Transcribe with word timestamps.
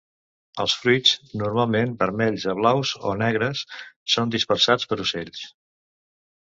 Els 0.61 0.73
fruits 0.85 1.11
normalment 1.41 1.93
vermells 2.01 2.47
a 2.55 2.57
blaus 2.63 2.95
o 3.11 3.15
negres 3.23 3.65
són 4.17 4.35
dispersats 4.39 4.93
per 4.93 5.03
ocells. 5.09 5.49